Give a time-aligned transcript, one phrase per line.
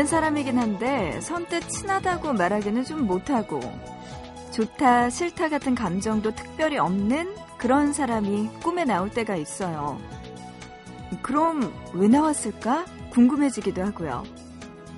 [0.00, 3.60] 아는 사람이긴 한데 선뜻 친하다고 말하기는 좀 못하고
[4.50, 10.00] 좋다 싫다 같은 감정도 특별히 없는 그런 사람이 꿈에 나올 때가 있어요.
[11.20, 14.24] 그럼 왜 나왔을까 궁금해지기도 하고요.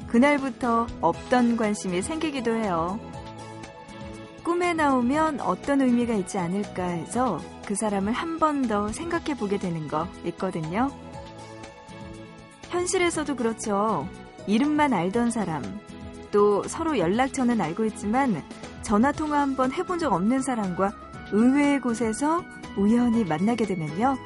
[0.07, 3.01] 그날부터 없던 관심이 생기기도 해요.
[4.45, 9.89] 꿈에 나오면 어떤 의미가 있지 않을까 해서 그 사람을 한 번 더 생각해 보게 되는
[9.89, 10.93] 거 있거든요.
[12.69, 14.07] 현실에서도 그렇죠.
[14.47, 15.63] 이름만 알던 사람,
[16.31, 18.43] 또 서로 연락처는 알고 있지만
[18.83, 20.93] 전화 통화 한번 해본 적 없는 사람과
[21.31, 22.43] 의외의 곳에서
[22.77, 24.17] 우연히 만나게 되면요.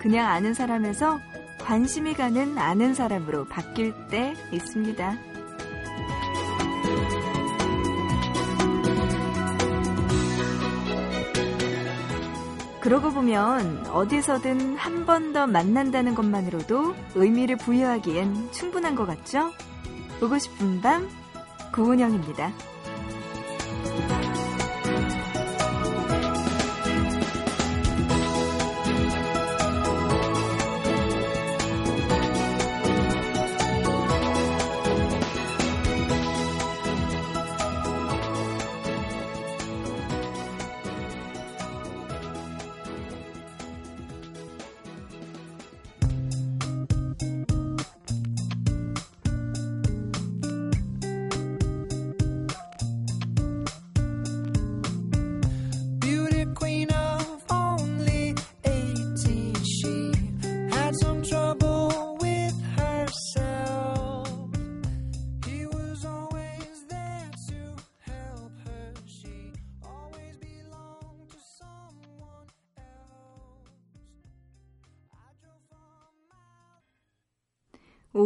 [0.00, 1.18] 그냥 아는 사람에서
[1.60, 5.27] 관심이 가는 아는 사람으로 바뀔 때 있습니다.
[12.88, 19.52] 그러고 보면 어디서든 한 번 더 만난다는 것만으로도 의미를 부여하기엔 충분한 것 같죠?
[20.20, 21.06] 보고 싶은 밤,
[21.74, 22.50] 구은영입니다.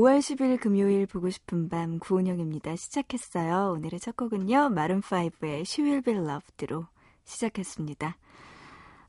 [0.02, 2.74] 5월 10일 금요일 보고 싶은 밤 구은영입니다.
[2.74, 3.74] 시작했어요.
[3.76, 4.70] 오늘의 첫 곡은요.
[4.70, 6.86] 마룬5의 She Will Be Loved로
[7.24, 8.16] 시작했습니다.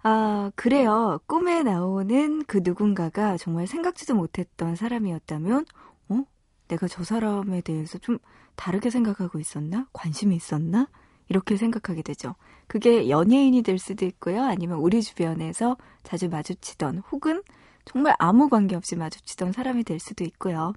[0.03, 1.19] 아, 그래요.
[1.25, 5.65] 꿈에 나오는 그 누군가가 정말 생각지도 못했던 사람이었다면,
[6.09, 6.23] 어?
[6.67, 8.19] 내가 저 사람에 대해서 좀
[8.55, 9.87] 다르게 생각하고 있었나?
[9.93, 10.87] 관심이 있었나?
[11.27, 12.35] 이렇게 생각하게 되죠.
[12.67, 14.43] 그게 연예인이 될 수도 있고요.
[14.43, 17.41] 아니면 우리 주변에서 자주 마주치던 혹은
[17.85, 20.73] 정말 아무 관계 없이 마주치던 사람이 될 수도 있고요.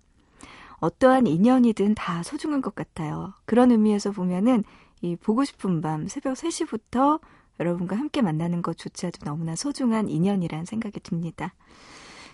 [0.78, 3.32] 어떠한 인연이든 다 소중한 것 같아요.
[3.44, 4.64] 그런 의미에서 보면은
[5.02, 7.20] 이 보고 싶은 밤 새벽 3시부터
[7.60, 11.54] 여러분과 함께 만나는 것조차도 너무나 소중한 인연이란 생각이 듭니다.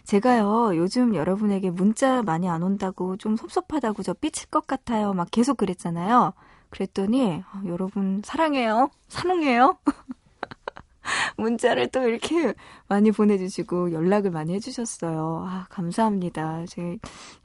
[0.04, 5.12] 제가요, 요즘 여러분에게 문자 많이 안 온다고 좀 섭섭하다고 저 삐칠 것 같아요.
[5.12, 6.32] 막 계속 그랬잖아요.
[6.70, 8.90] 그랬더니, 어, 여러분 사랑해요.
[9.08, 9.78] 사랑해요.
[11.36, 12.54] 문자를 또 이렇게
[12.88, 15.44] 많이 보내주시고 연락을 많이 해주셨어요.
[15.48, 16.64] 아, 감사합니다.
[16.66, 16.98] 제,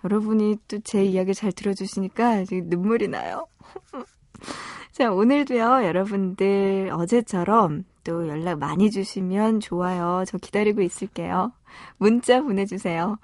[0.03, 3.47] 여러분이 또 제 이야기 잘 들어주시니까 눈물이 나요.
[4.91, 10.23] 자, 오늘도요, 여러분들 어제처럼 또 연락 많이 주시면 좋아요.
[10.25, 11.51] 저 기다리고 있을게요.
[11.97, 13.17] 문자 보내주세요.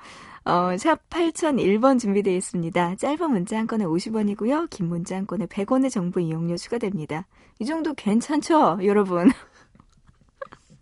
[0.45, 2.95] 어, 샵 8001번 준비되어 있습니다.
[2.97, 4.69] 짧은 문자 한 건에 50원이고요.
[4.69, 7.27] 긴 문자 한 건에 100원의 정보 이용료 추가됩니다.
[7.59, 9.31] 이 정도 괜찮죠, 여러분?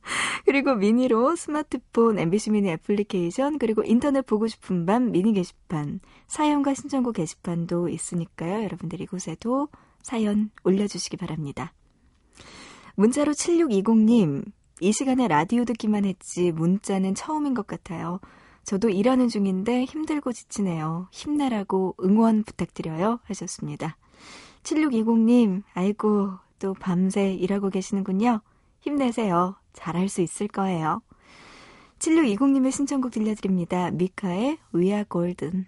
[0.46, 7.16] 그리고 미니로 스마트폰 MBC 미니 애플리케이션 그리고 인터넷 보고 싶은 밤 미니 게시판 사연과 신청곡
[7.16, 8.64] 게시판도 있으니까요.
[8.64, 9.70] 여러분들 이곳에도
[10.02, 11.74] 사연 올려주시기 바랍니다.
[12.96, 14.44] 문자로 7620님
[14.82, 18.20] 이 시간에 라디오 듣기만 했지 문자는 처음인 것 같아요.
[18.64, 21.08] 저도 일하는 중인데 힘들고 지치네요.
[21.12, 23.20] 힘내라고 응원 부탁드려요.
[23.24, 23.98] 하셨습니다.
[24.64, 28.42] 7620님, 아이고, 또 밤새 일하고 계시는군요.
[28.82, 29.56] 힘내세요.
[29.74, 31.02] 잘할 수 있을 거예요.
[32.00, 33.92] 7620님의 신청곡 들려드립니다.
[33.92, 35.68] 미카의 Are Golden.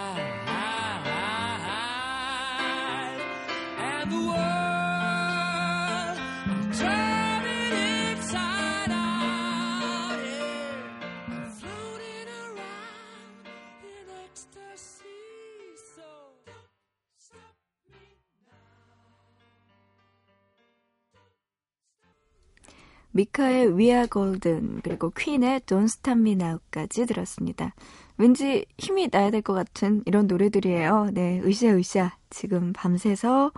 [23.13, 27.73] 미카의 We Are Golden 그리고 퀸의 Don't Stop Me Now까지 들었습니다.
[28.17, 31.09] 왠지 힘이 나야 될 것 같은 이런 노래들이에요.
[31.13, 33.51] 네, 으쌰으쌰 지금 밤새서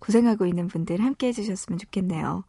[0.00, 2.44] 고생하고 있는 분들 함께 해주셨으면 좋겠네요.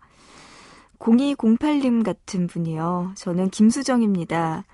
[0.99, 3.13] 0208님 같은 분이요.
[3.15, 4.65] 저는 김수정입니다.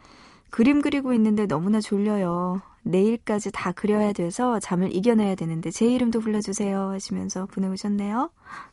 [0.49, 2.61] 그림 그리고 있는데 너무나 졸려요.
[2.83, 8.29] 내일까지 다 그려야 돼서 잠을 이겨내야 되는데 제 이름도 불러주세요 하시면서 보내오셨네요.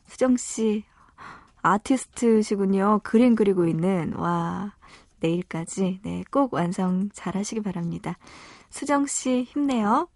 [0.07, 0.83] 수정씨,
[1.63, 3.01] 아티스트시군요.
[3.03, 4.73] 그림 그리고 있는, 와,
[5.19, 8.17] 내일까지, 네, 꼭 완성 잘 하시기 바랍니다.
[8.69, 10.07] 수정씨, 힘내요.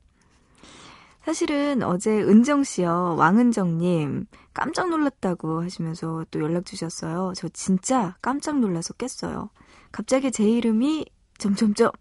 [1.23, 7.33] 사실은 어제 은정 씨요, 왕은정님, 깜짝 놀랐다고 하시면서 또 연락 주셨어요.
[7.35, 9.49] 저 진짜 깜짝 놀라서 깼어요.
[9.91, 11.05] 갑자기 제 이름이
[11.37, 11.91] 점점점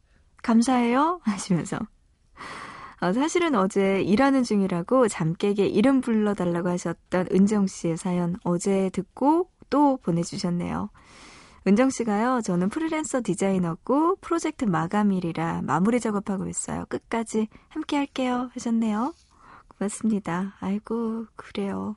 [0.43, 1.79] 감사해요 하시면서
[3.07, 9.49] 어, 사실은 어제 일하는 중이라고 잠 깨게 이름 불러달라고 하셨던 은정 씨의 사연 어제 듣고
[9.71, 10.91] 또 보내주셨네요.
[11.69, 16.85] 은정 씨가요, 저는 프리랜서 디자이너고 프로젝트 마감일이라 마무리 작업하고 있어요.
[16.89, 18.51] 끝까지 함께 할게요.
[18.55, 19.15] 하셨네요.
[19.69, 20.57] 고맙습니다.
[20.59, 21.95] 아이고, 그래요.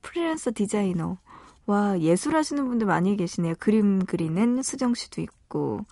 [0.00, 1.18] 프리랜서 디자이너.
[1.66, 3.54] 와, 예술 하시는 분들 많이 계시네요.
[3.58, 5.84] 그림 그리는 수정 씨도 있고,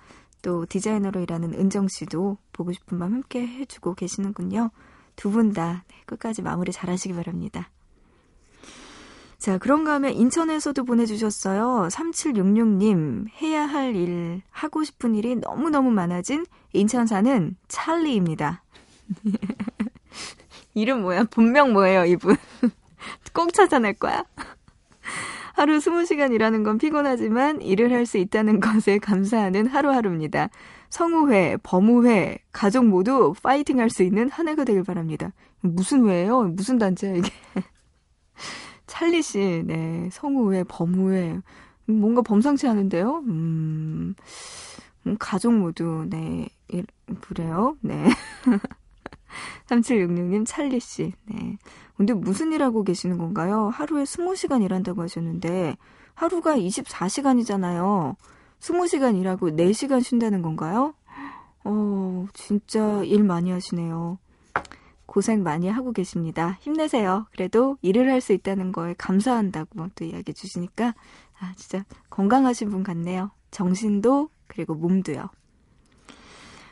[0.46, 4.70] 또 디자이너로 일하는 은정 씨도 보고 싶은 밤 함께 해주고 계시는군요.
[5.16, 7.69] 두 분 다 끝까지 마무리 잘 하시기 바랍니다.
[9.38, 11.88] 자, 그런가 하면 인천에서도 보내주셨어요.
[11.90, 18.62] 3766님, 해야 할 일, 하고 싶은 일이 너무너무 많아진 인천 사는 찰리입니다.
[20.75, 21.25] 이름 뭐야?
[21.25, 22.37] 본명 뭐예요, 이분?
[23.34, 24.22] 꼭 찾아낼 거야?
[25.56, 30.50] 하루 20시간 일하는 건 피곤하지만 일을 할 수 있다는 것에 감사하는 하루하루입니다.
[30.91, 35.32] 성우회, 범우회, 가족 모두 파이팅 할 수 있는 한 해가 되길 바랍니다.
[35.61, 36.43] 무슨 회예요?
[36.43, 37.31] 무슨 단체야, 이게?
[38.87, 40.11] 찰리 씨, 네.
[40.12, 41.41] 성우회, 범우회.
[41.87, 43.23] 뭔가 범상치 않은데요?
[43.26, 44.14] 음,
[45.06, 46.49] 음 가족 모두, 네.
[47.23, 47.79] 그래요?
[47.81, 48.05] 네.
[49.66, 51.58] 3766님, 찰리 씨, 네.
[51.96, 53.68] 근데 무슨 일 하고 계시는 건가요?
[53.68, 55.76] 하루에 20시간 일한다고 하셨는데
[56.14, 58.16] 하루가 24시간이잖아요.
[58.60, 60.94] 20시간 일하고 4시간 쉰다는 건가요?
[61.64, 64.18] 어, 진짜 일 많이 하시네요.
[65.06, 66.58] 고생 많이 하고 계십니다.
[66.60, 67.26] 힘내세요.
[67.32, 70.94] 그래도 일을 할 수 있다는 거에 감사한다고 또 이야기해 주시니까
[71.40, 73.30] 아, 진짜 건강하신 분 같네요.
[73.50, 75.28] 정신도 그리고 몸도요.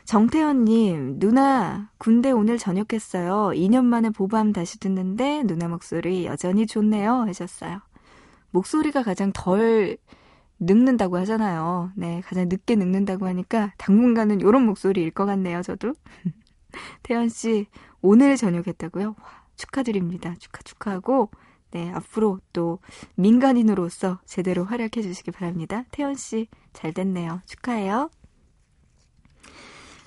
[0.05, 3.53] 정태현님, 누나, 군대 오늘 전역했어요.
[3.55, 7.11] 2년 만에 보밤 다시 듣는데 누나 목소리 여전히 좋네요.
[7.23, 7.81] 하셨어요.
[8.51, 9.97] 목소리가 가장 덜
[10.59, 11.91] 늙는다고 하잖아요.
[11.95, 15.95] 네, 가장 늦게 늙는다고 하니까 당분간은 이런 목소리일 것 같네요, 저도.
[17.01, 17.65] 태연씨,
[18.01, 19.07] 오늘 전역했다고요?
[19.07, 20.35] 와, 축하드립니다.
[20.37, 21.31] 축하, 축하하고,
[21.71, 22.77] 네, 앞으로 또
[23.15, 25.83] 민간인으로서 제대로 활약해 주시기 바랍니다.
[25.89, 27.41] 태연씨, 잘 됐네요.
[27.47, 28.11] 축하해요.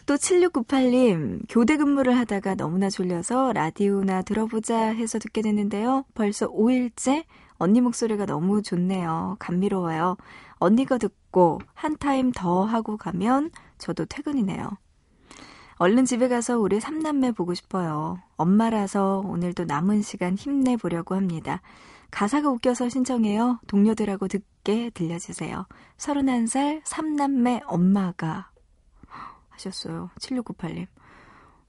[0.08, 6.06] 또 7698님, 교대 근무를 하다가 너무나 졸려서 라디오나 들어보자 해서 듣게 됐는데요.
[6.14, 7.26] 벌써 5일째
[7.58, 9.36] 언니 목소리가 너무 좋네요.
[9.38, 10.16] 감미로워요.
[10.54, 14.70] 언니가 듣고 한 타임 더 하고 가면 저도 퇴근이네요.
[15.74, 18.18] 얼른 집에 가서 우리 삼남매 보고 싶어요.
[18.38, 21.60] 엄마라서 오늘도 남은 시간 힘내보려고 합니다.
[22.10, 23.60] 가사가 웃겨서 신청해요.
[23.66, 25.66] 동료들하고 듣게 들려주세요.
[25.98, 28.48] 31살 삼남매 엄마가
[29.58, 30.10] 하셨어요.
[30.20, 30.86] 7698님.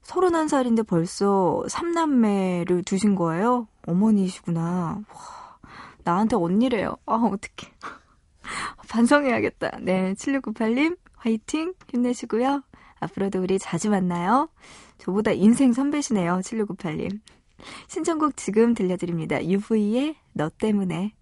[0.02, 3.68] 31살인데 벌써 3남매를 두신 거예요?
[3.86, 5.02] 어머니시구나.
[5.12, 5.58] 와,
[6.04, 6.96] 나한테 언니래요.
[7.06, 7.72] 아, 어떡해.
[8.88, 9.78] 반성해야겠다.
[9.82, 11.74] 네, 7698님, 화이팅!
[11.90, 12.62] 힘내시고요.
[13.00, 14.48] 앞으로도 우리 자주 만나요.
[14.98, 17.20] 저보다 인생 선배시네요, 7698님.
[17.88, 19.44] 신청곡 지금 들려드립니다.
[19.44, 21.14] UV의 너 때문에.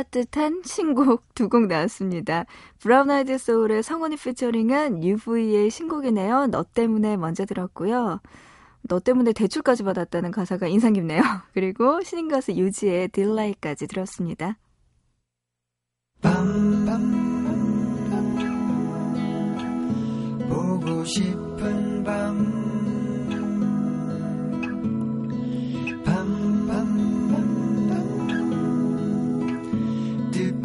[0.00, 2.44] 따뜻따뜻한 신곡 두 곡 나왔습니다.
[2.78, 6.46] 브라운 아이드 소울의 성원이 피처링한 UV의 신곡이네요.
[6.46, 8.20] 너 때문에 먼저 들었고요.
[8.82, 11.20] 너 때문에 대출까지 받았다는 가사가 인상 깊네요.
[11.52, 14.56] 그리고 신인 가수 유지의 딜라이까지 들었습니다.
[16.22, 17.20] 밤밤
[20.48, 22.69] 보고 싶은 밤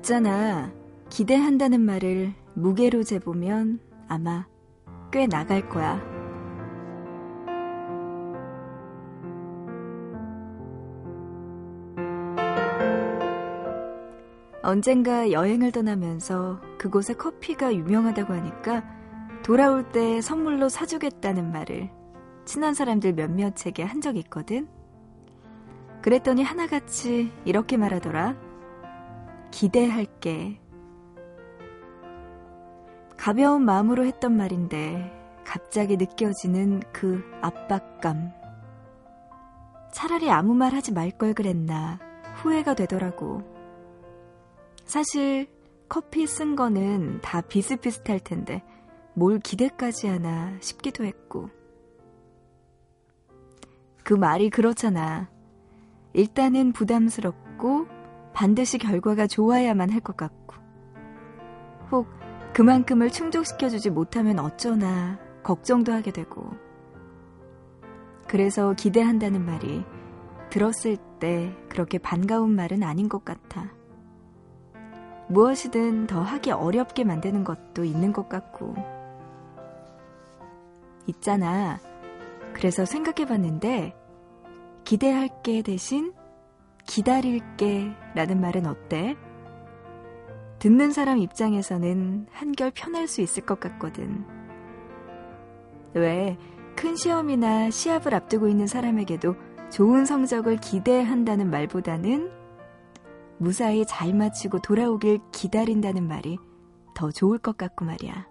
[0.00, 0.72] 있잖아.
[1.10, 4.46] 기대한다는 말을 무게로 재보면 아마
[5.12, 6.00] 꽤 나갈 거야.
[14.62, 18.84] 언젠가 여행을 떠나면서 그곳의 커피가 유명하다고 하니까
[19.42, 21.90] 돌아올 때 선물로 사주겠다는 말을
[22.44, 24.68] 친한 사람들 몇몇에게 한 적이 있거든.
[26.02, 28.49] 그랬더니 하나같이 이렇게 말하더라.
[29.50, 30.60] 기대할게.
[33.16, 35.12] 가벼운 마음으로 했던 말인데
[35.44, 38.32] 갑자기 느껴지는 그 압박감.
[39.92, 41.98] 차라리 아무 말 하지 말 걸 그랬나
[42.36, 43.42] 후회가 되더라고.
[44.84, 45.48] 사실
[45.88, 48.62] 커피 쓴 거는 다 비슷비슷할 텐데
[49.14, 51.50] 뭘 기대까지 하나 싶기도 했고.
[54.04, 55.28] 그 말이 그렇잖아.
[56.12, 57.86] 일단은 부담스럽고
[58.32, 60.56] 반드시 결과가 좋아야만 할 것 같고,
[61.90, 62.06] 혹
[62.52, 66.50] 그만큼을 충족시켜주지 못하면 어쩌나 걱정도 하게 되고,
[68.28, 69.84] 그래서 기대한다는 말이
[70.50, 73.72] 들었을 때 그렇게 반가운 말은 아닌 것 같아.
[75.28, 78.74] 무엇이든 더 하기 어렵게 만드는 것도 있는 것 같고.
[81.06, 81.78] 있잖아.
[82.52, 83.96] 그래서 생각해 봤는데,
[84.84, 86.12] 기대할게 대신
[86.86, 89.16] 기다릴게 라는 말은 어때?
[90.58, 94.24] 듣는 사람 입장에서는 한결 편할 수 있을 것 같거든.
[95.94, 96.36] 왜,
[96.76, 99.34] 큰 시험이나 시합을 앞두고 있는 사람에게도
[99.70, 102.30] 좋은 성적을 기대한다는 말보다는
[103.38, 106.38] 무사히 잘 마치고 돌아오길 기다린다는 말이
[106.94, 108.29] 더 좋을 것 같고 말이야.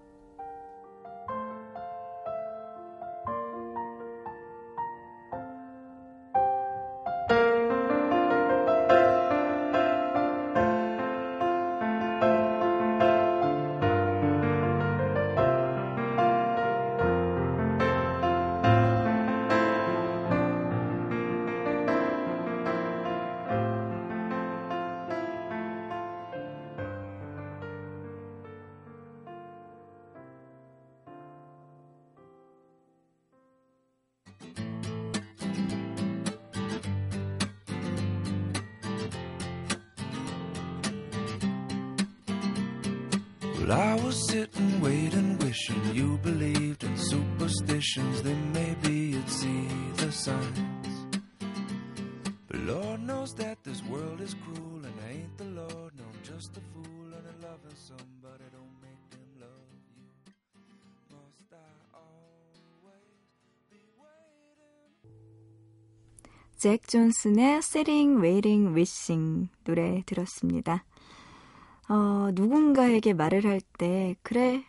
[66.60, 70.84] 잭 존슨의 Sitting, Waiting, Wishing 노래 들었습니다.
[71.88, 74.63] 어, 누군가에게 말을 할 때, 그래,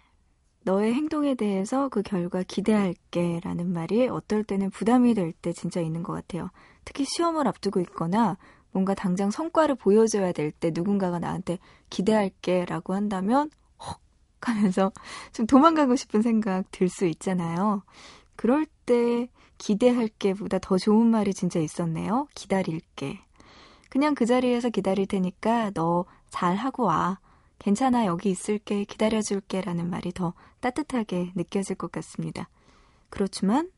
[0.62, 6.02] 너의 행동에 대해서 그 결과 기대할게 라는 말이 어떨 때는 부담이 될 때 진짜 있는
[6.04, 6.50] 것 같아요.
[6.84, 8.38] 특히 시험을 앞두고 있거나
[8.72, 11.58] 뭔가 당장 성과를 보여줘야 될 때 누군가가 나한테
[11.90, 13.50] 기대할게 라고 한다면,
[13.84, 13.98] 헉!
[14.42, 14.92] 하면서
[15.32, 17.82] 좀 도망가고 싶은 생각 들 수 있잖아요.
[18.36, 19.28] 그럴 때
[19.60, 22.26] 기대할게 보다 더 좋은 말이 진짜 있었네요.
[22.34, 23.20] 기다릴게.
[23.90, 27.18] 그냥 그 자리에서 기다릴 테니까 너 잘하고 와.
[27.58, 32.48] 괜찮아, 여기 있을게, 기다려줄게 라는 말이 더 따뜻하게 느껴질 것 같습니다.
[33.10, 33.70] 그렇지만,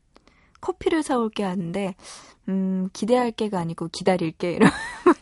[0.61, 1.93] 커피를 사올게 하는데,
[2.47, 4.73] 음, 기대할게가 아니고 기다릴게, 이러면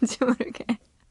[0.08, 0.63] 좀 모르게.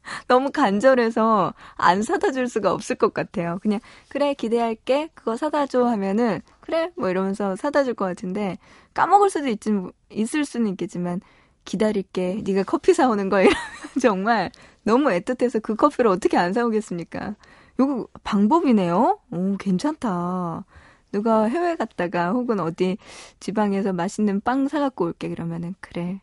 [0.27, 3.59] 너무 간절해서 안 사다 줄 수가 없을 것 같아요.
[3.61, 3.79] 그냥
[4.09, 8.57] 그래 기대할게 그거 사다 줘 하면은 그래 뭐 이러면서 사다 줄 것 같은데
[8.93, 9.71] 까먹을 수도 있지
[10.09, 11.21] 있을 수는 있겠지만
[11.65, 13.55] 기다릴게 네가 커피 사오는 거 이러면
[14.01, 14.51] 정말
[14.83, 17.35] 너무 애틋해서 그 커피를 어떻게 안 사오겠습니까?
[17.79, 19.19] 요거 방법이네요.
[19.31, 20.65] 오 괜찮다.
[21.11, 22.97] 누가 해외 갔다가 혹은 어디
[23.39, 26.21] 지방에서 맛있는 빵 사갖고 올게 그러면은 그래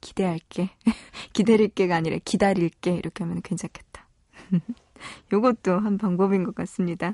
[0.00, 0.70] 기대할게
[1.32, 4.06] 기다릴게가 아니라 기다릴게 이렇게 하면 괜찮겠다.
[5.32, 7.12] 요것도 한 방법인 것 같습니다.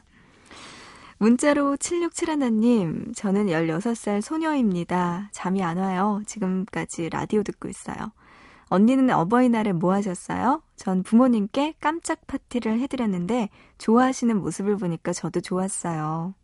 [1.19, 5.31] 문자로 7671님, 저는 16살 소녀입니다.
[5.33, 6.23] 잠이 안 와요.
[6.27, 8.13] 지금까지 라디오 듣고 있어요.
[8.69, 10.63] 언니는 어버이날에 뭐 하셨어요?
[10.77, 13.49] 전 부모님께 깜짝 파티를 해드렸는데
[13.79, 16.35] 좋아하시는 모습을 보니까 저도 좋았어요.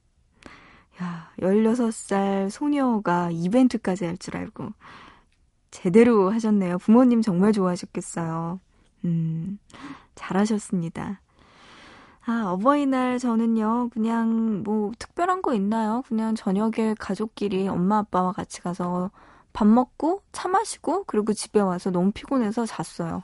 [1.03, 4.73] 야, 16살 소녀가 이벤트까지 할 줄 알고
[5.71, 6.79] 제대로 하셨네요.
[6.79, 8.61] 부모님 정말 좋아하셨겠어요.
[9.05, 9.59] 음,
[10.15, 11.21] 잘하셨습니다.
[12.27, 16.03] 아, 어버이날 저는요, 그냥 뭐 특별한 거 있나요?
[16.07, 19.11] 그냥 저녁에 가족끼리 엄마 아빠와 같이 가서
[19.53, 23.23] 밥 먹고 차 마시고 그리고 집에 와서 너무 피곤해서 잤어요.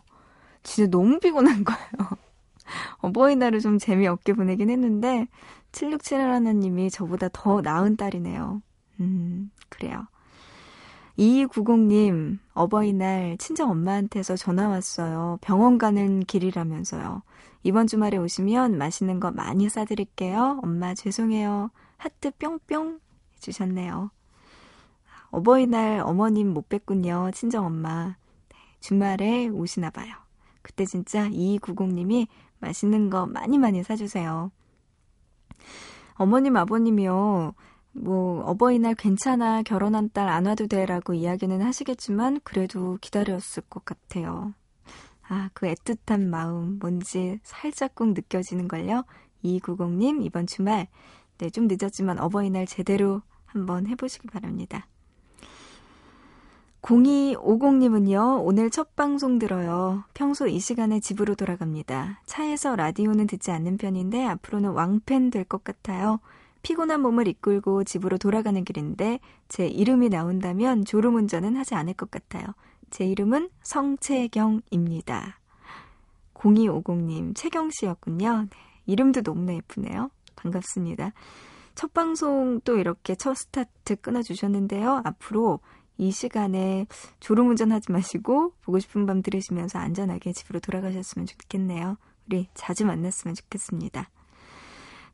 [0.63, 1.91] 진짜 너무 피곤한 거예요.
[2.99, 5.29] 어버이날을 좀 재미없게 보내긴 했는데
[5.73, 8.63] 7671 하나님이 저보다 더 나은 딸이네요.
[9.01, 10.07] 음, 그래요.
[11.19, 15.39] 2290님, 어버이날 친정 엄마한테서 전화 왔어요.
[15.41, 17.23] 병원 가는 길이라면서요.
[17.63, 20.61] 이번 주말에 오시면 맛있는 거 많이 싸드릴게요.
[20.63, 21.71] 엄마 죄송해요.
[21.97, 23.01] 하트 뿅뿅
[23.37, 24.11] 해주셨네요.
[25.31, 27.33] 어버이날 어머님 못 뵀군요.
[27.33, 28.17] 친정 엄마.
[28.49, 30.15] 네, 주말에 오시나 봐요.
[30.63, 32.27] 그때 진짜 2290님이
[32.61, 34.51] 맛있는 거 많이 많이 사주세요.
[36.15, 37.55] 어머님, 아버님이요.
[37.99, 39.63] 뭐, 어버이날 괜찮아.
[39.63, 40.87] 결혼한 딸 안 와도 돼.
[40.87, 44.55] 라고 이야기는 하시겠지만, 그래도 기다렸을 것 같아요.
[45.29, 49.05] 아, 그 애틋한 마음, 뭔지 살짝꼭 느껴지는걸요?
[49.45, 50.89] 2290님, 이번 주말,
[51.39, 54.87] 네, 좀 늦었지만 어버이날 제대로 한번 해보시기 바랍니다.
[56.83, 60.05] 0250님은요, 오늘 첫 방송 들어요.
[60.15, 62.21] 평소 이 시간에 집으로 돌아갑니다.
[62.27, 66.21] 차에서 라디오는 듣지 않는 편인데 앞으로는 왕팬 될 것 같아요.
[66.67, 72.45] 피곤한 몸을 이끌고 집으로 돌아가는 길인데 제 이름이 나온다면 졸음운전은 하지 않을 것 같아요.
[72.91, 75.39] 제 이름은 성채경입니다.
[76.35, 78.49] 0250님, 채경 씨였군요.
[78.51, 80.11] 네, 이름도 너무나 예쁘네요.
[80.35, 81.13] 반갑습니다.
[81.77, 85.03] 첫 방송 또 이렇게 첫 스타트 끊어주셨는데요.
[85.05, 85.61] 앞으로
[85.99, 86.89] 이 시간에
[87.21, 91.97] 졸음운전 하지 마시고 보고 싶은 밤 들으시면서 안전하게 집으로 돌아가셨으면 좋겠네요.
[92.27, 94.11] 우리 자주 만났으면 좋겠습니다.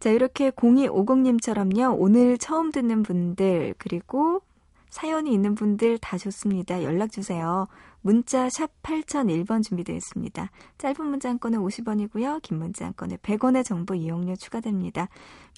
[0.02, 4.42] 자, 이렇게 0250님처럼요, 오늘 처음 듣는 분들, 그리고
[4.90, 6.82] 사연이 있는 분들 다 좋습니다.
[6.82, 7.68] 연락주세요.
[8.00, 10.50] 문자 샵 8001번 준비되어 있습니다.
[10.78, 12.42] 짧은 문자 한 건에 50원이고요.
[12.42, 15.08] 긴 문자 한 건에 100원의 정보 이용료 추가됩니다.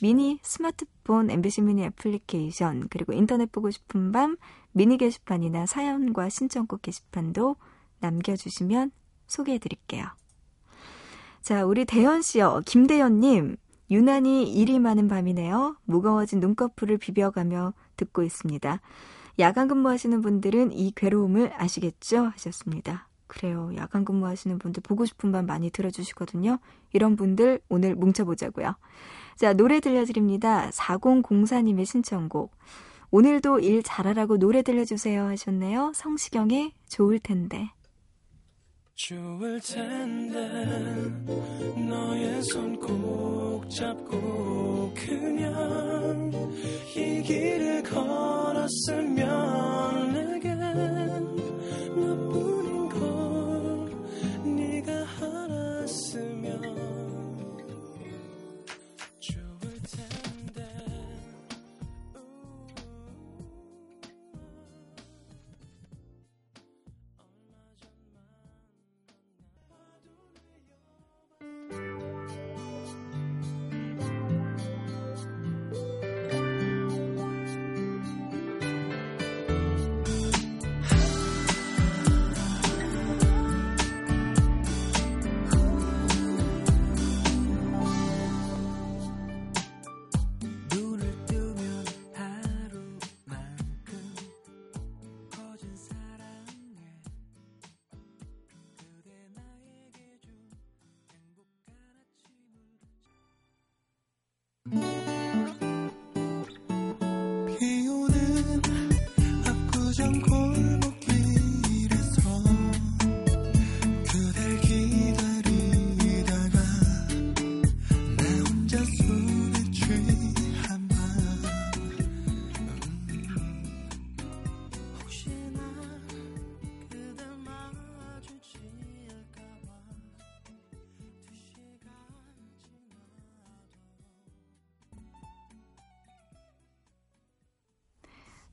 [0.02, 4.36] 미니 스마트폰 MBC 미니 애플리케이션 그리고 인터넷 보고 싶은 밤
[4.72, 7.56] 미니 게시판이나 사연과 신청곡 게시판도
[8.00, 8.90] 남겨주시면
[9.26, 10.04] 소개해드릴게요.
[11.40, 12.60] 자, 우리 대현 씨요.
[12.66, 13.56] 김대현 님.
[13.90, 15.76] 유난히 일이 많은 밤이네요.
[15.84, 18.80] 무거워진 눈꺼풀을 비벼가며 듣고 있습니다.
[19.38, 22.26] 야간 근무하시는 분들은 이 괴로움을 아시겠죠?
[22.26, 23.08] 하셨습니다.
[23.26, 23.72] 그래요.
[23.76, 26.58] 야간 근무하시는 분들 보고 싶은 밤 많이 들어주시거든요.
[26.92, 28.76] 이런 분들 오늘 뭉쳐보자고요.
[29.36, 30.70] 자, 노래 들려드립니다.
[30.70, 32.52] 4004님의 신청곡.
[33.10, 35.92] 오늘도 일 잘하라고 노래 들려주세요 하셨네요.
[35.94, 37.70] 성시경의 좋을 텐데.
[38.94, 40.38] 좋을 텐데
[41.88, 46.30] 너의 손 꼭 잡고 그냥
[46.94, 49.22] 이 길을 걸었으면
[50.12, 51.23] 내겐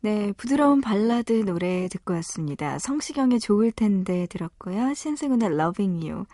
[0.03, 2.79] 네, 부드러운 발라드 노래 듣고 왔습니다.
[2.79, 4.95] 성시경의 좋을 텐데 들었고요.
[4.95, 6.25] 신승훈의 Loving You.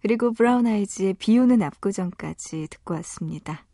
[0.00, 3.66] 그리고 브라운 아이즈의 비 오는 압구정까지 듣고 왔습니다.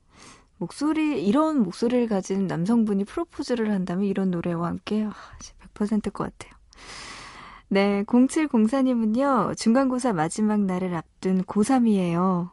[0.58, 5.08] 목소리, 이런 목소리를 가진 남성분이 프로포즈를 한다면 이런 노래와 함께
[5.74, 6.52] 100%일 것 같아요.
[7.68, 12.50] 네, 0704님은요, 중간고사 마지막 날을 앞둔 고3이에요.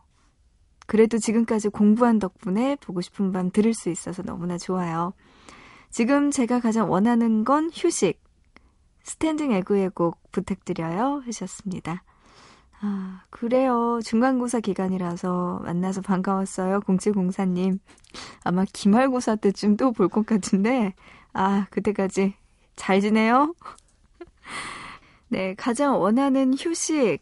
[0.86, 5.14] 그래도 지금까지 공부한 덕분에 보고 싶은 밤 들을 수 있어서 너무나 좋아요.
[5.90, 8.22] 지금 제가 가장 원하는 건 휴식.
[9.04, 11.24] 스탠딩 에그의 곡 부탁드려요.
[11.26, 12.04] 하셨습니다.
[12.82, 14.00] 아, 그래요.
[14.04, 16.82] 중간고사 기간이라서 만나서 반가웠어요.
[16.82, 17.80] 0704님.
[18.44, 20.94] 아마 기말고사 때쯤 또 볼 것 같은데,
[21.34, 22.36] 아, 그때까지
[22.76, 23.56] 잘 지내요?
[25.30, 27.20] 네, 가장 원하는 휴식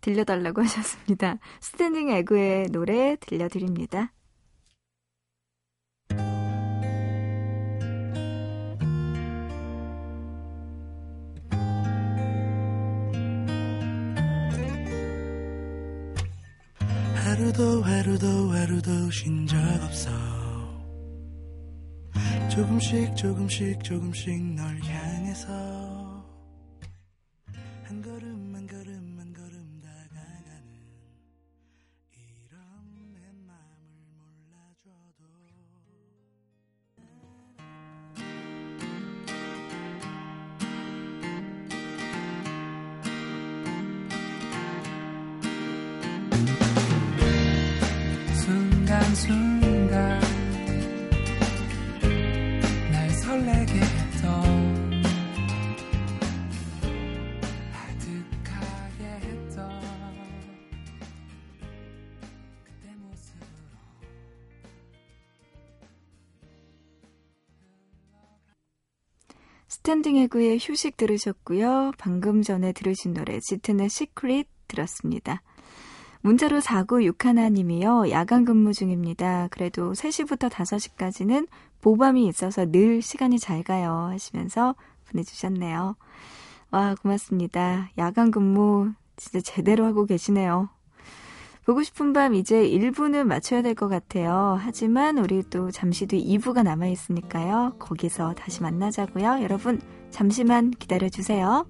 [0.00, 1.38] 들려달라고 하셨습니다.
[1.60, 4.12] 스탠딩 에그의 노래 들려드립니다.
[17.60, 20.10] 하루도 하루도 하루도 쉰 적 없어.
[22.48, 25.79] 조금씩 조금씩 조금씩 널 향해서
[69.90, 71.90] 스탠딩 에그의 휴식 들으셨고요.
[71.98, 75.42] 방금 전에 들으신 노래 짙은의 Secret 들었습니다.
[76.20, 78.08] 문자로 4961님이요.
[78.10, 79.48] 야간 근무 중입니다.
[79.50, 81.48] 그래도 3시부터 5시까지는
[81.80, 84.10] 보밤이 있어서 늘 시간이 잘 가요.
[84.12, 84.76] 하시면서
[85.10, 85.96] 보내주셨네요.
[86.70, 87.90] 와, 고맙습니다.
[87.98, 90.68] 야간 근무 진짜 제대로 하고 계시네요.
[91.64, 94.58] 보고 싶은 밤 이제 1부는 맞춰야 될 것 같아요.
[94.60, 97.76] 하지만 우리 또 잠시 뒤 2부가 남아있으니까요.
[97.78, 99.38] 거기서 다시 만나자고요.
[99.42, 101.66] 여러분, 잠시만 기다려주세요.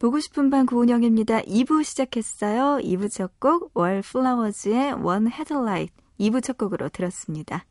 [0.00, 1.42] 보고 싶은 밤 구은영입니다.
[1.42, 2.78] 2부 시작했어요.
[2.82, 7.66] 2부 첫 곡 월 플라워즈의 One Headlight 2부 첫 곡으로 들었습니다.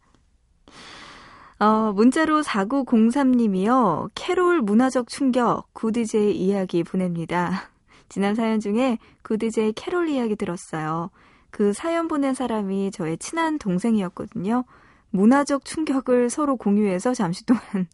[1.58, 4.12] 어, 문자로 4903님이요.
[4.14, 7.72] 캐롤 문화적 충격 구디제이 이야기 보냅니다.
[8.10, 11.10] 지난 사연 중에 구디제이 캐롤 이야기 들었어요.
[11.50, 14.66] 그 사연 보낸 사람이 저의 친한 동생이었거든요.
[15.10, 17.88] 문화적 충격을 서로 공유해서 잠시 동안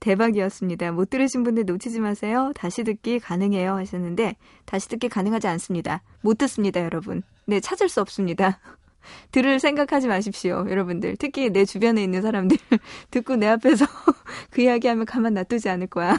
[0.00, 0.92] 대박이었습니다.
[0.92, 2.52] 못 들으신 분들 놓치지 마세요.
[2.54, 6.02] 다시 듣기 가능해요 하셨는데 다시 듣기 가능하지 않습니다.
[6.20, 7.22] 못 듣습니다, 여러분.
[7.46, 8.58] 네, 찾을 수 없습니다.
[9.32, 11.16] 들을 생각하지 마십시오, 여러분들.
[11.18, 12.56] 특히 내 주변에 있는 사람들
[13.10, 13.86] 듣고 내 앞에서
[14.50, 16.18] 그 이야기하면 가만 놔두지 않을 거야.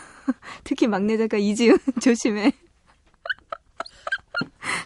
[0.64, 2.52] 특히 막내 작가 이지은 조심해.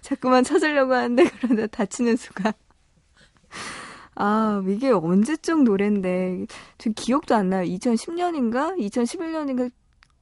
[0.02, 2.54] 자꾸만 찾으려고 하는데 그러다 다치는 수가.
[4.20, 6.48] 아, 이게 언제적 노래인데,
[6.80, 7.64] 저 기억도 안 나요.
[7.66, 8.76] 2010년인가?
[8.78, 9.72] 2011년인가?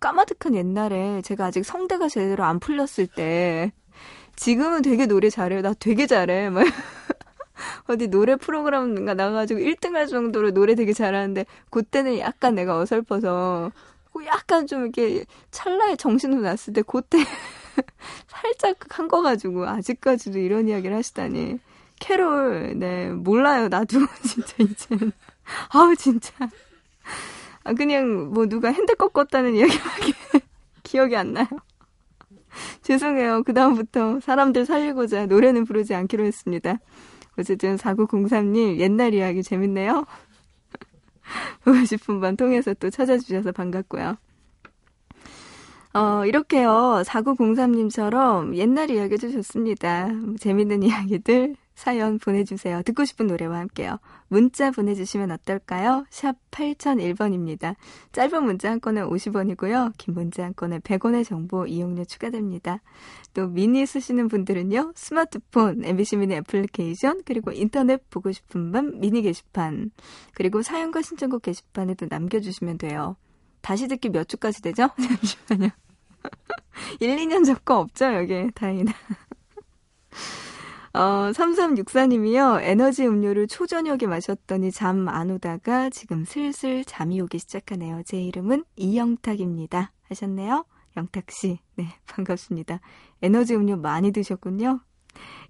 [0.02, 3.72] 까마득한 옛날에 제가 아직 성대가 제대로 안 풀렸을 때,
[4.36, 5.62] 지금은 되게 노래 잘해요.
[5.62, 6.50] 나 되게 잘해.
[6.52, 6.66] 막.
[7.88, 13.72] 어디 노래 프로그램인가 나가가지고 1등 할 정도로 노래 되게 잘하는데, 그때는 약간 내가 어설퍼서,
[14.28, 17.18] 약간 좀 이렇게 찰나에 정신을 놨을 때 그때
[18.28, 21.60] 살짝 한 거 가지고 아직까지도 이런 이야기를 하시다니.
[22.00, 23.68] 캐롤, 네, 몰라요.
[23.68, 25.12] 나도 진짜 이제는.
[25.70, 26.34] 아우, 진짜.
[27.64, 30.14] 아, 그냥 뭐 누가 핸들 꺾었다는 이야기밖에
[30.84, 31.48] 기억이 안 나요.
[32.84, 33.44] 죄송해요.
[33.44, 36.78] 그다음부터 사람들 살리고자 노래는 부르지 않기로 했습니다.
[37.38, 40.06] 어쨌든 4903님 옛날 이야기 재밌네요.
[41.66, 44.16] 보고 싶은 반 통해서 또 찾아주셔서 반갑고요.
[45.96, 47.04] 어, 이렇게요.
[47.06, 50.10] 4903님처럼 옛날 이야기도 좋습니다.
[50.40, 52.82] 재밌는 이야기들 사연 보내주세요.
[52.84, 54.00] 듣고 싶은 노래와 함께요.
[54.30, 56.06] 문자 보내주시면 어떨까요?
[56.10, 57.76] 샵 8001번입니다.
[58.14, 59.94] 짧은 문자 한 건에 50원이고요.
[59.98, 62.80] 긴 문자 한 건에 100원의 정보 이용료 추가됩니다.
[63.34, 64.94] 또 미니 쓰시는 분들은요.
[64.96, 69.92] 스마트폰, MBC 미니 애플리케이션, 그리고 인터넷 보고 싶은 밤 미니 게시판,
[70.34, 73.18] 그리고 사연과 신청곡 게시판에도 남겨주시면 돼요.
[73.62, 74.90] 다시 듣기 몇 주까지 되죠?
[74.96, 75.70] 잠시만요.
[77.00, 78.14] 1, 2년 전거 없죠?
[78.14, 78.94] 여기 다행이다.
[80.96, 82.62] 어, 3364님이요.
[82.62, 88.02] 에너지 음료를 초저녁에 마셨더니 잠 안 오다가 지금 슬슬 잠이 오기 시작하네요.
[88.06, 89.92] 제 이름은 이영탁입니다.
[90.08, 90.66] 하셨네요.
[90.96, 91.60] 영탁 씨.
[91.76, 92.80] 네, 반갑습니다.
[93.22, 94.80] 에너지 음료 많이 드셨군요.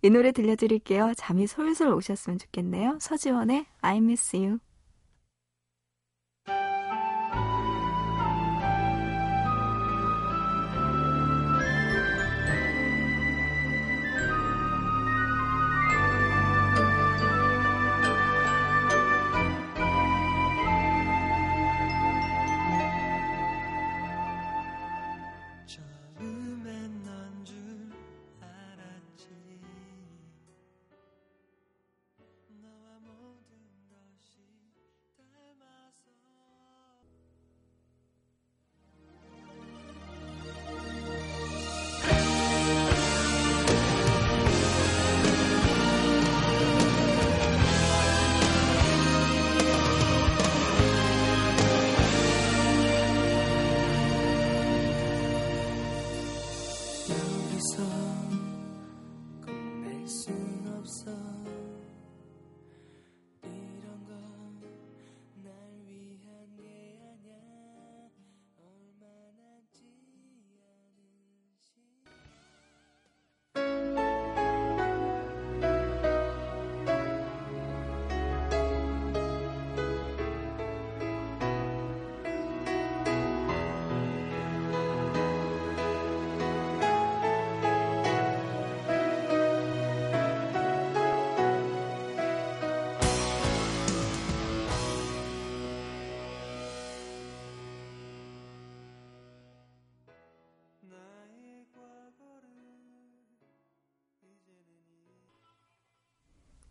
[0.01, 1.13] 이 노래 들려드릴게요.
[1.15, 2.97] 잠이 솔솔 오셨으면 좋겠네요.
[2.99, 4.57] 서지원의 I miss you.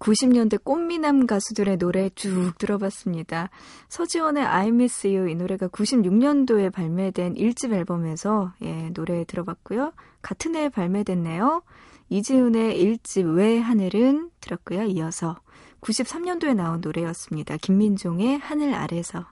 [0.05, 3.49] 90년대 꽃미남 가수들의 노래 쭉 들어봤습니다.
[3.89, 9.93] 서지원의 I Miss You 이 노래가 96년도에 발매된 1집 앨범에서 예, 노래 들어봤고요.
[10.21, 11.63] 같은 해에 발매됐네요.
[12.11, 14.83] 이지훈의 1집 왜 하늘은 들었고요.
[14.85, 15.39] 이어서
[15.81, 17.57] 93년도에 나온 노래였습니다.
[17.57, 19.25] 김민종의 하늘 아래서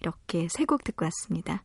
[0.00, 1.64] 이렇게 세 곡 듣고 왔습니다.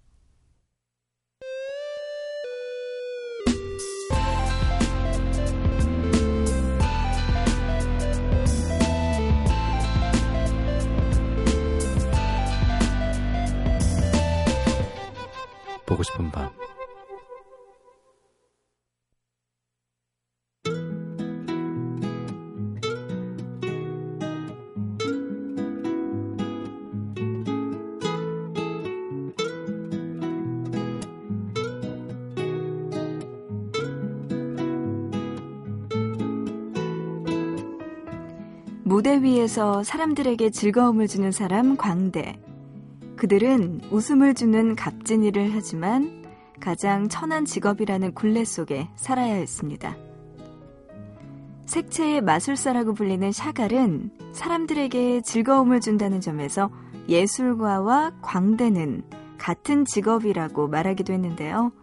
[15.89, 16.51] 보고 싶은 밤
[38.83, 42.39] 무대 위에서 사람들에게 즐거움을 주는 사람 광대.
[43.19, 46.23] 그들은 웃음을 주는 값진 일을 하지만
[46.61, 49.97] 가장 천한 직업이라는 굴레 속에 살아야 했습니다.
[51.65, 56.71] 색채의 마술사라고 불리는 샤갈은 사람들에게 즐거움을 준다는 점에서
[57.09, 59.03] 예술가와 광대는
[59.37, 61.73] 같은 직업이라고 말하기도 했는데요.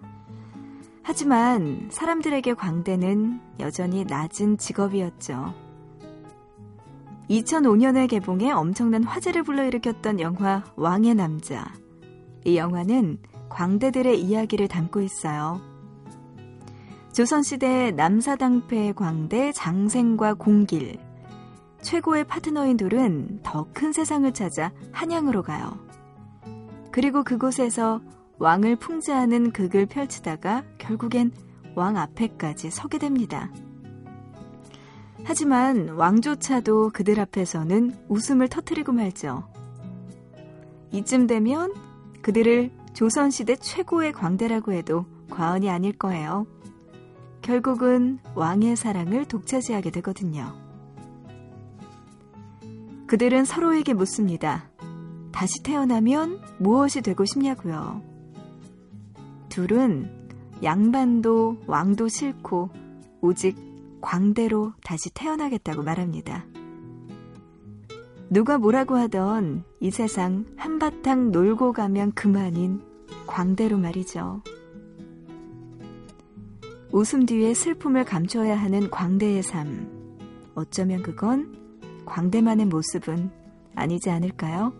[1.02, 5.65] 하지만 사람들에게 광대는 여전히 낮은 직업이었죠.
[7.30, 11.72] 2005년에 개봉해 엄청난 화제를 불러일으켰던 영화 왕의 남자.
[12.44, 15.60] 이 영화는 광대들의 이야기를 담고 있어요.
[17.12, 20.98] 조선시대 남사당패 광대 장생과 공길.
[21.82, 25.78] 최고의 파트너인 둘은 더 큰 세상을 찾아 한양으로 가요.
[26.92, 28.00] 그리고 그곳에서
[28.38, 31.32] 왕을 풍자하는 극을 펼치다가 결국엔
[31.74, 33.50] 왕 앞에까지 서게 됩니다.
[35.28, 39.42] 하지만 왕조차도 그들 앞에서는 웃음을 터뜨리고 말죠.
[40.92, 41.74] 이쯤 되면
[42.22, 46.46] 그들을 조선시대 최고의 광대라고 해도 과언이 아닐 거예요.
[47.42, 50.54] 결국은 왕의 사랑을 독차지하게 되거든요.
[53.08, 54.70] 그들은 서로에게 묻습니다.
[55.32, 58.00] 다시 태어나면 무엇이 되고 싶냐고요.
[59.48, 60.28] 둘은
[60.62, 62.70] 양반도 왕도 싫고
[63.22, 63.65] 오직
[64.00, 66.46] 광대로 다시 태어나겠다고 말합니다.
[68.28, 72.80] 누가 뭐라고 하던 이 세상 한바탕 놀고 가면 그만인
[73.26, 74.42] 광대로 말이죠.
[76.92, 79.88] 웃음 뒤에 슬픔을 감춰야 하는 광대의 삶.
[80.54, 81.54] 어쩌면 그건
[82.06, 83.30] 광대만의 모습은
[83.74, 84.72] 아니지 않을까요?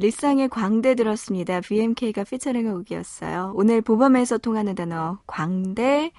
[0.00, 1.60] 리쌍의 광대 들었습니다.
[1.60, 3.52] BMK가 피처링한 곡이었어요.
[3.54, 6.12] 오늘 보밤에서 통하는 단어 광대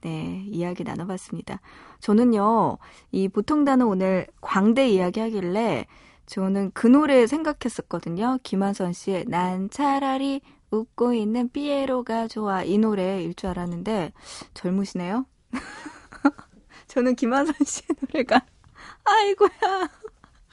[0.00, 1.60] 네, 이야기 나눠봤습니다.
[2.00, 2.78] 저는요,
[3.12, 5.86] 이 보통 단어 오늘 광대 이야기 하길래
[6.26, 8.38] 저는 그 노래 생각했었거든요.
[8.42, 10.40] 김한선 씨의 난 차라리
[10.72, 14.12] 웃고 있는 삐에로가 좋아 이 노래일 줄 알았는데
[14.54, 15.24] 젊으시네요.
[16.88, 18.44] 저는 김한선 씨의 노래가
[19.04, 19.99] 아이고야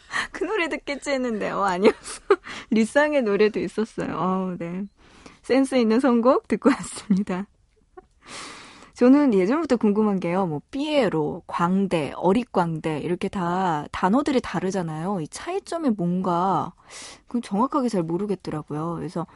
[0.32, 2.22] 그 노래 듣겠지 했는데 어 아니었어.
[2.72, 4.16] 리쌍의 노래도 있었어요.
[4.18, 4.84] 어, 네.
[5.42, 7.48] 센스 있는 선곡 듣고 왔습니다.
[8.94, 10.48] 저는 예전부터 궁금한 게요.
[10.48, 15.22] 뭐 삐에로, 광대, 어릿광대 이렇게 다 단어들이 다르잖아요.
[15.22, 16.74] 이 차이점이 뭔가
[17.28, 18.96] 그 정확하게 잘 모르겠더라고요.
[18.96, 19.28] 그래서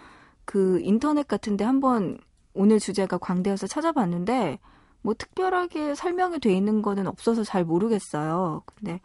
[0.46, 2.18] 그 인터넷 같은데 한번
[2.56, 4.58] 오늘 주제가 광대여서 찾아봤는데
[5.02, 8.62] 뭐 특별하게 설명이 돼 있는 거는 없어서 잘 모르겠어요.
[8.66, 9.02] 근데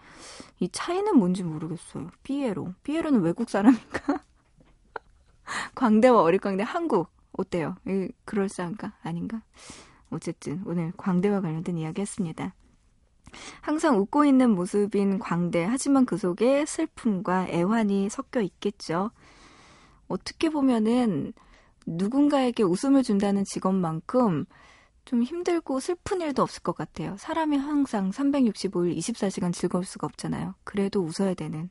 [0.61, 2.11] 이 차이는 뭔지 모르겠어요.
[2.22, 2.74] 삐에로.
[2.82, 4.20] 삐에로는 외국 사람인가?
[5.74, 7.76] 광대와 어릿광대 한국 어때요?
[7.87, 8.94] 이 그럴싸한가?
[9.02, 9.42] 아닌가?
[10.11, 12.54] 어쨌든 오늘 광대와 관련된 이야기 했습니다.
[13.61, 19.11] 항상 웃고 있는 모습인 광대, 하지만 그 속에 슬픔과 애환이 섞여 있겠죠.
[20.09, 21.32] 어떻게 보면은
[21.87, 24.46] 누군가에게 웃음을 준다는 직업만큼
[25.07, 27.17] 좀 힘들고 슬픈 일도 없을 것 같아요.
[27.17, 30.54] 사람이 항상 365일 24시간 즐거울 수가 없잖아요.
[30.65, 31.71] 그래도 웃어야 되는,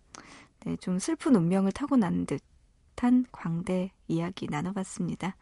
[0.63, 5.35] 네, 좀 슬픈 운명을 타고난 듯한 광대 이야기 나눠봤습니다.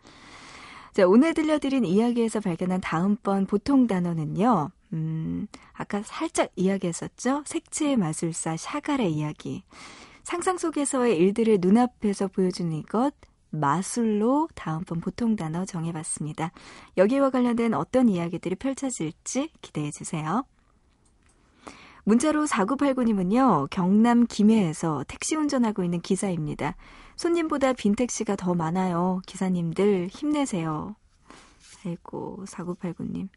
[0.91, 7.43] 자, 오늘 들려드린 이야기에서 발견한 다음번 보통 단어는요, 음, 아까 살짝 이야기했었죠?
[7.45, 9.63] 색채의 마술사 샤갈의 이야기.
[10.23, 13.13] 상상 속에서의 일들을 눈앞에서 보여주는 이것,
[13.53, 16.51] 마술로 다음번 보통 단어 정해봤습니다.
[16.97, 20.43] 여기와 관련된 어떤 이야기들이 펼쳐질지 기대해 주세요.
[22.03, 26.75] 문자로 4989님은요, 경남 김해에서 택시 운전하고 있는 기사입니다.
[27.15, 29.21] 손님보다 빈 택시가 더 많아요.
[29.27, 30.95] 기사님들 힘내세요.
[31.85, 33.29] 아이고, 4989님.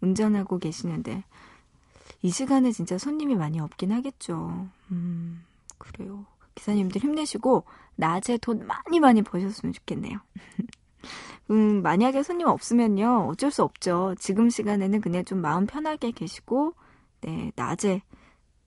[0.00, 1.22] 운전하고 계시는데,
[2.22, 4.68] 이 시간에 진짜 손님이 많이 없긴 하겠죠.
[4.90, 5.44] 음,
[5.78, 6.24] 그래요.
[6.54, 7.64] 기사님들 힘내시고,
[8.00, 10.18] 낮에 돈 많이 많이 버셨으면 좋겠네요.
[11.50, 14.14] 음, 만약에 손님 없으면요, 어쩔 수 없죠.
[14.18, 16.74] 지금 시간에는 그냥 좀 마음 편하게 계시고,
[17.22, 18.02] 네, 낮에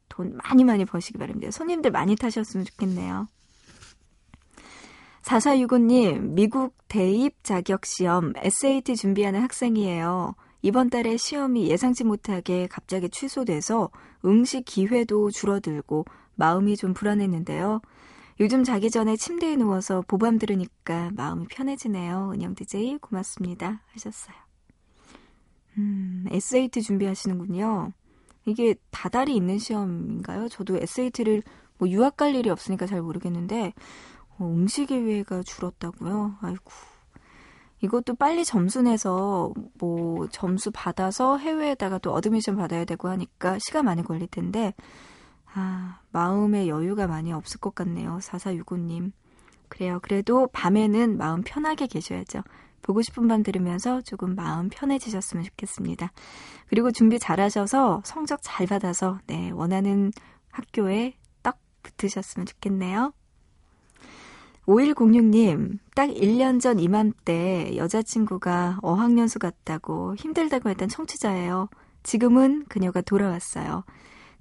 [0.09, 1.51] 돈 많이 많이 버시기 바랍니다.
[1.51, 3.27] 손님들 많이 타셨으면 좋겠네요.
[5.23, 10.35] 4465님, 미국 대입 자격 시험 SAT 준비하는 학생이에요.
[10.61, 13.89] 이번 달에 시험이 예상치 못하게 갑자기 취소돼서
[14.25, 16.05] 응시 기회도 줄어들고
[16.35, 17.81] 마음이 좀 불안했는데요.
[18.39, 22.31] 요즘 자기 전에 침대에 누워서 보밤 들으니까 마음이 편해지네요.
[22.33, 23.81] 은영 DJ 고맙습니다.
[23.93, 24.35] 하셨어요.
[25.77, 27.91] 음, SAT 준비하시는군요.
[28.45, 30.49] 이게 다달이 있는 시험인가요?
[30.49, 31.43] 저도 SAT를
[31.77, 33.73] 뭐 유학 갈 일이 없으니까 잘 모르겠는데
[34.37, 36.37] 어, 응시 기회가 줄었다고요?
[36.41, 36.71] 아이고.
[37.81, 44.01] 이것도 빨리 점수 내서 뭐 점수 받아서 해외에다가 또 admission 받아야 되고 하니까 시간 많이
[44.01, 44.73] 걸릴 텐데
[45.53, 48.19] 아, 마음의 여유가 많이 없을 것 같네요.
[48.21, 49.11] 4465님.
[49.67, 49.99] 그래요.
[50.01, 52.43] 그래도 밤에는 마음 편하게 계셔야죠.
[52.83, 56.11] 보고 싶은 밤 들으면서 조금 마음 편해지셨으면 좋겠습니다.
[56.67, 60.11] 그리고 준비 잘 하셔서 성적 잘 받아서, 네, 원하는
[60.51, 63.13] 학교에 딱 붙으셨으면 좋겠네요.
[64.67, 71.69] 5106님, 딱 1년 전 이맘때 여자친구가 어학연수 갔다고 힘들다고 했던 청취자예요.
[72.03, 73.83] 지금은 그녀가 돌아왔어요.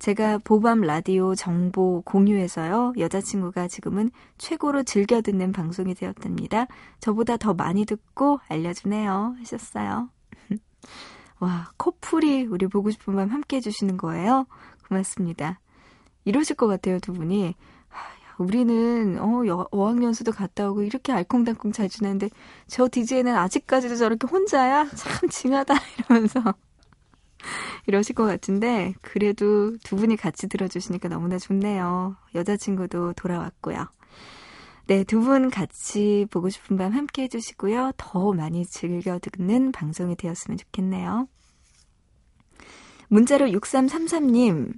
[0.03, 2.95] 제가 보밤 라디오 정보 공유해서요.
[2.99, 6.67] 여자친구가 지금은 최고로 즐겨 듣는 방송이 되었답니다.
[6.99, 9.37] 저보다 더 많이 듣고 알려주네요.
[9.39, 10.09] 하셨어요.
[11.39, 14.47] 와, 커플이 우리 보고 싶은 밤 함께 해주시는 거예요?
[14.89, 15.61] 고맙습니다.
[16.25, 17.55] 이러실 것 같아요, 두 분이.
[18.39, 22.29] 우리는 어 어학연수도 갔다 오고 이렇게 알콩달콩 잘 지내는데
[22.67, 24.89] 저 DJ는 아직까지도 저렇게 혼자야?
[24.97, 25.75] 참 징하다
[26.11, 26.43] 이러면서
[27.87, 32.17] 이러실 것 같은데 그래도 두 분이 같이 들어주시니까 너무나 좋네요.
[32.35, 33.87] 여자친구도 돌아왔고요.
[34.89, 37.93] 네, 두 분 같이 보고 싶은 밤 함께 해주시고요.
[37.97, 41.29] 더 많이 즐겨 듣는 방송이 되었으면 좋겠네요.
[43.09, 44.73] 문자로 6333님,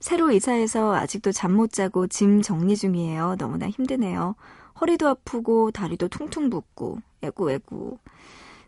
[0.00, 3.36] 새로 이사해서 아직도 잠 못 자고 짐 정리 중이에요.
[3.38, 4.34] 너무나 힘드네요.
[4.80, 7.98] 허리도 아프고 다리도 퉁퉁 붓고, 애구, 애구.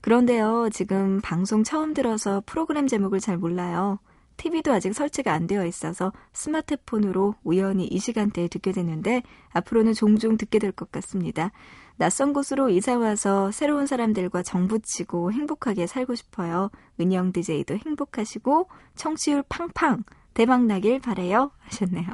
[0.06, 3.98] 그런데요, 지금 방송 처음 들어서 프로그램 제목을 잘 몰라요.
[4.36, 10.60] TV도 아직 설치가 안 되어 있어서 스마트폰으로 우연히 이 시간대에 듣게 되는데 앞으로는 종종 듣게
[10.60, 11.50] 될 것 같습니다.
[11.96, 16.70] 낯선 곳으로 이사 와서 새로운 사람들과 정붙이고 행복하게 살고 싶어요.
[17.00, 20.04] 은영 DJ도 행복하시고 청취율 팡팡
[20.34, 22.06] 대박 나길 바래요 하셨네요.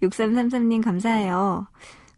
[0.00, 1.66] 6333님 감사해요.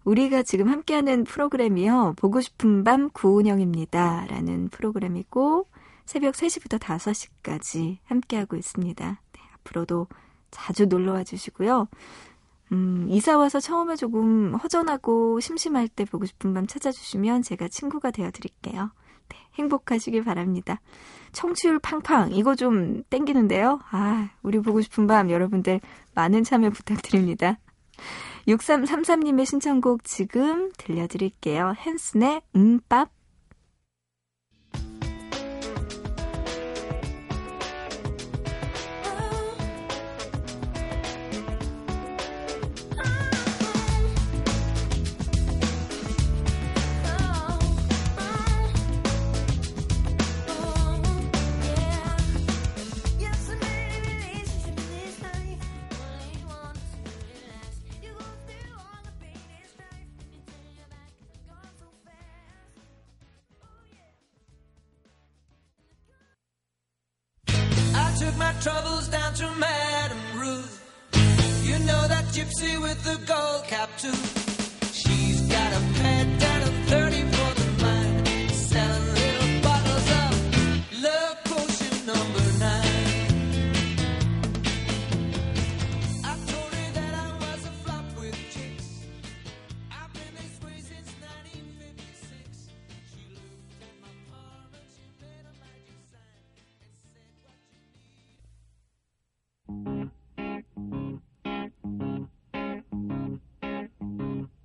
[0.04, 2.14] 우리가 지금 함께하는 프로그램이요.
[2.16, 4.26] 보고 싶은 밤 구은영입니다.
[4.28, 5.66] 라는 프로그램이고
[6.04, 9.20] 새벽 3시부터 5시까지 함께하고 있습니다.
[9.32, 10.08] 네, 앞으로도
[10.50, 11.88] 자주 놀러와 주시고요.
[12.72, 18.30] 음, 이사 와서 처음에 조금 허전하고 심심할 때 보고 싶은 밤 찾아주시면 제가 친구가 되어
[18.30, 18.90] 드릴게요.
[19.28, 20.80] 네, 행복하시길 바랍니다.
[21.32, 23.80] 청취율 팡팡 이거 좀 땡기는데요.
[23.90, 25.80] 아, 우리 보고 싶은 밤 여러분들
[26.14, 27.58] 많은 참여 부탁드립니다.
[28.48, 31.74] 6333님의 신청곡 지금 들려드릴게요.
[31.86, 33.10] 헨슨의 음밥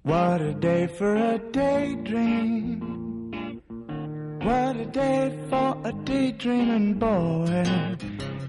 [0.08, 2.80] What a day for a daydream.
[4.42, 7.66] What a day for a daydreaming boy.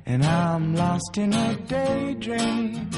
[0.07, 2.89] And I'm lost in a daydream.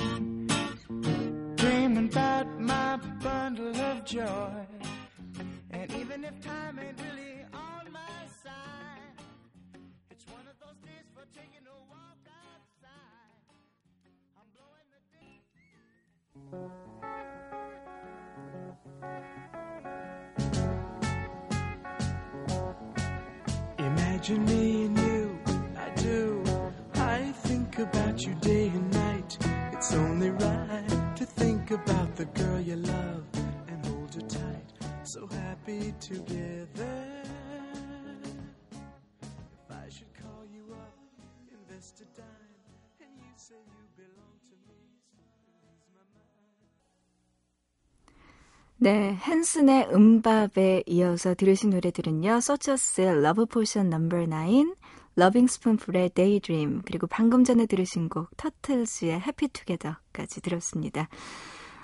[48.82, 52.40] 네, 헨슨의 음밥에 이어서 들으신 노래들은요.
[52.40, 54.08] 서처스의 Love Potion No.
[54.08, 54.74] 9,
[55.16, 61.10] 러빙 스푼풀의 Daydream, 그리고 방금 전에 들으신 곡 터틀즈의 Happy Together까지 들었습니다.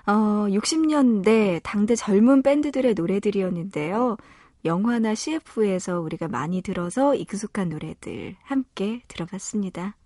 [0.07, 4.17] 어, 60년대 당대 젊은 밴드들의 노래들이었는데요.
[4.65, 9.97] 영화나 CF에서 우리가 많이 들어서 익숙한 노래들 함께 들어봤습니다.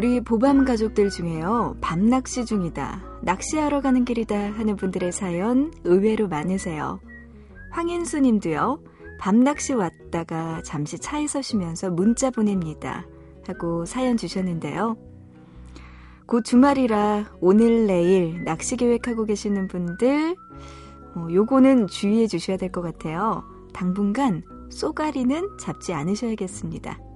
[0.00, 1.76] 우리 보밤 가족들 중에요.
[1.82, 3.02] 밤낚시 중이다.
[3.20, 7.00] 낚시하러 가는 길이다 하는 분들의 사연 의외로 많으세요.
[7.70, 8.82] 황인수 님도요.
[9.18, 13.06] 밤낚시 왔다가 잠시 차에서 쉬면서 문자 보냅니다.
[13.46, 14.96] 하고 사연 주셨는데요.
[16.24, 20.34] 곧 주말이라 오늘 내일 낚시 계획하고 계시는 분들
[21.14, 23.44] 어, 요거는 주의해 주셔야 될 것 같아요.
[23.74, 27.09] 당분간 쏘가리는 잡지 않으셔야겠습니다.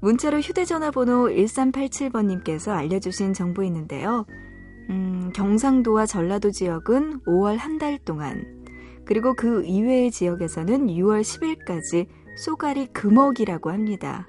[0.00, 4.26] 문자로 휴대전화 번호 1387번님께서 알려주신 정보 있는데요.
[4.90, 8.44] 음, 경상도와 전라도 지역은 5월 한 달 동안,
[9.04, 14.26] 그리고 그 이외의 지역에서는 6월 10일까지 쏘가리 금어기라고 합니다.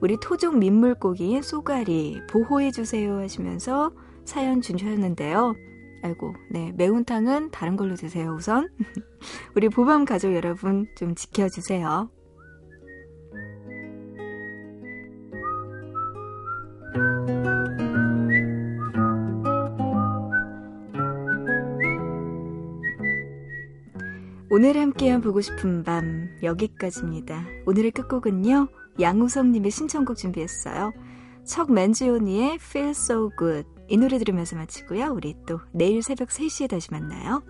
[0.00, 3.92] 우리 토종 민물고기인 쏘가리 보호해주세요 하시면서
[4.24, 5.54] 사연 주셨는데요.
[6.02, 8.68] 아이고, 네, 매운탕은 다른 걸로 드세요, 우선.
[9.54, 12.10] 우리 보밤 가족 여러분 좀 지켜주세요.
[24.54, 27.46] 오늘 함께한 보고 싶은 밤 여기까지입니다.
[27.64, 28.68] 오늘의 끝곡은요.
[29.00, 30.92] 양우성님의 신청곡 준비했어요.
[31.46, 35.06] 척 맨지오니의 Feel So Good 이 노래 들으면서 마치고요.
[35.14, 37.42] 우리 또 내일 새벽 3시에 다시 만나요.